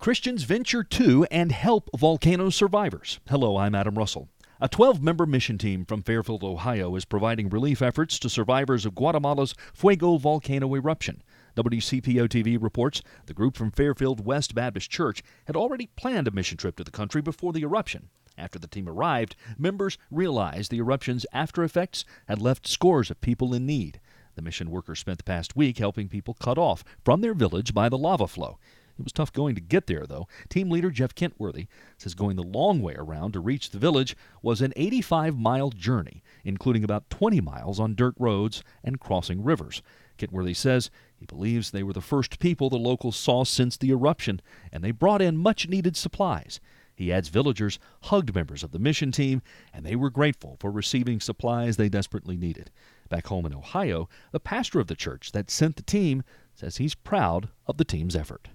[0.00, 3.20] Christians venture to and help volcano survivors.
[3.28, 4.30] Hello, I'm Adam Russell.
[4.58, 8.94] A 12 member mission team from Fairfield, Ohio is providing relief efforts to survivors of
[8.94, 11.22] Guatemala's Fuego volcano eruption.
[11.54, 16.56] WCPO TV reports the group from Fairfield West Baptist Church had already planned a mission
[16.56, 18.08] trip to the country before the eruption.
[18.38, 23.52] After the team arrived, members realized the eruption's after effects had left scores of people
[23.52, 24.00] in need.
[24.34, 27.90] The mission workers spent the past week helping people cut off from their village by
[27.90, 28.58] the lava flow.
[29.00, 30.28] It was tough going to get there, though.
[30.50, 34.60] Team leader Jeff Kentworthy says going the long way around to reach the village was
[34.60, 39.80] an 85 mile journey, including about 20 miles on dirt roads and crossing rivers.
[40.18, 44.42] Kentworthy says he believes they were the first people the locals saw since the eruption,
[44.70, 46.60] and they brought in much needed supplies.
[46.94, 49.40] He adds villagers hugged members of the mission team,
[49.72, 52.70] and they were grateful for receiving supplies they desperately needed.
[53.08, 56.22] Back home in Ohio, the pastor of the church that sent the team
[56.54, 58.50] says he's proud of the team's effort.